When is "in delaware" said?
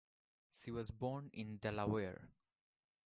1.31-2.27